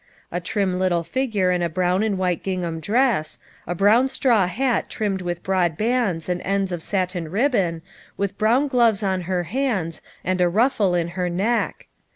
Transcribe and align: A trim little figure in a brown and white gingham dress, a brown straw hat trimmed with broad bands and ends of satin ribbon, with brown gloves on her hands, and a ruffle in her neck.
A 0.31 0.39
trim 0.39 0.79
little 0.79 1.03
figure 1.03 1.51
in 1.51 1.61
a 1.61 1.69
brown 1.69 2.01
and 2.01 2.17
white 2.17 2.41
gingham 2.41 2.79
dress, 2.79 3.37
a 3.67 3.75
brown 3.75 4.07
straw 4.07 4.47
hat 4.47 4.89
trimmed 4.89 5.21
with 5.21 5.43
broad 5.43 5.77
bands 5.77 6.27
and 6.27 6.41
ends 6.41 6.71
of 6.71 6.81
satin 6.81 7.29
ribbon, 7.29 7.83
with 8.17 8.35
brown 8.39 8.67
gloves 8.67 9.03
on 9.03 9.21
her 9.29 9.43
hands, 9.43 10.01
and 10.23 10.41
a 10.41 10.49
ruffle 10.49 10.95
in 10.95 11.09
her 11.09 11.29
neck. 11.29 11.85